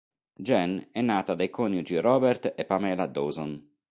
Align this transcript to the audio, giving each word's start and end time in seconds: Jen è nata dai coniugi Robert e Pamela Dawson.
Jen 0.45 0.87
è 0.93 1.01
nata 1.01 1.35
dai 1.35 1.51
coniugi 1.51 1.99
Robert 1.99 2.55
e 2.57 2.65
Pamela 2.65 3.05
Dawson. 3.05 3.63